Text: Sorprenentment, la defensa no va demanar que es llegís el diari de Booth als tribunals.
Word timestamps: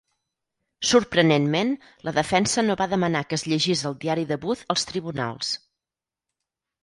Sorprenentment, 0.91 1.73
la 2.07 2.13
defensa 2.15 2.63
no 2.69 2.77
va 2.79 2.87
demanar 2.93 3.21
que 3.33 3.39
es 3.39 3.45
llegís 3.51 3.83
el 3.89 3.99
diari 4.05 4.25
de 4.31 4.39
Booth 4.47 4.63
als 4.75 4.89
tribunals. 4.93 5.53